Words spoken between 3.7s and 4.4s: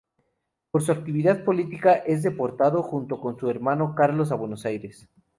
Carlos a